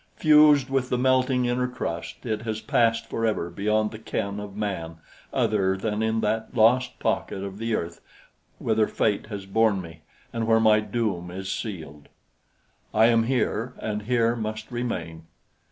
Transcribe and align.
Fused 0.15 0.67
with 0.67 0.89
the 0.89 0.97
melting 0.97 1.45
inner 1.45 1.67
crust, 1.67 2.25
it 2.25 2.41
has 2.41 2.59
passed 2.59 3.05
forever 3.07 3.51
beyond 3.51 3.91
the 3.91 3.99
ken 3.99 4.39
of 4.39 4.55
man 4.57 4.95
other 5.31 5.77
than 5.77 6.01
in 6.01 6.21
that 6.21 6.55
lost 6.55 6.97
pocket 6.97 7.43
of 7.43 7.59
the 7.59 7.75
earth 7.75 8.01
whither 8.57 8.87
fate 8.87 9.27
has 9.27 9.45
borne 9.45 9.79
me 9.79 10.01
and 10.33 10.47
where 10.47 10.59
my 10.59 10.79
doom 10.79 11.29
is 11.29 11.51
sealed. 11.51 12.09
I 12.95 13.09
am 13.09 13.25
here 13.25 13.75
and 13.77 14.01
here 14.01 14.35
must 14.35 14.71
remain. 14.71 15.27